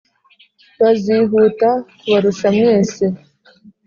bazihuta 0.81 1.69
kubarusha 1.99 2.47
mwese 2.57 3.05